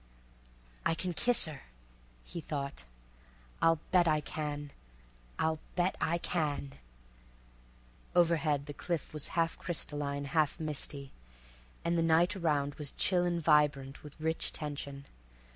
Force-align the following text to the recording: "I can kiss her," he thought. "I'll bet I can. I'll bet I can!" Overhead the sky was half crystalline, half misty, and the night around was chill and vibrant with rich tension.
"I 0.83 0.95
can 0.95 1.13
kiss 1.13 1.45
her," 1.45 1.61
he 2.23 2.41
thought. 2.41 2.85
"I'll 3.61 3.77
bet 3.91 4.07
I 4.07 4.19
can. 4.19 4.71
I'll 5.37 5.59
bet 5.75 5.95
I 6.01 6.17
can!" 6.17 6.71
Overhead 8.15 8.65
the 8.65 8.73
sky 8.97 8.99
was 9.13 9.27
half 9.37 9.59
crystalline, 9.59 10.25
half 10.25 10.59
misty, 10.59 11.11
and 11.85 11.99
the 11.99 12.01
night 12.01 12.35
around 12.35 12.73
was 12.81 12.93
chill 12.93 13.25
and 13.25 13.39
vibrant 13.39 14.01
with 14.01 14.19
rich 14.19 14.51
tension. 14.51 15.05